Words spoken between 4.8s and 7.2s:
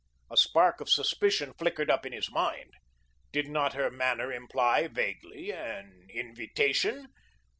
vaguely, an invitation?